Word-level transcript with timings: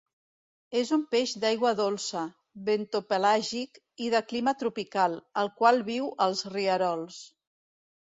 És 0.79 0.91
un 0.95 1.03
peix 1.11 1.33
d'aigua 1.43 1.73
dolça, 1.81 2.23
bentopelàgic 2.71 3.79
i 4.07 4.11
de 4.17 4.25
clima 4.33 4.57
tropical, 4.65 5.21
el 5.45 5.55
qual 5.63 5.89
viu 5.95 6.13
als 6.31 6.47
rierols. 6.59 7.25